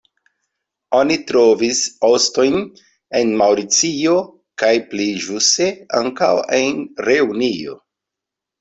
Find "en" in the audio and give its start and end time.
3.21-3.35, 6.65-6.83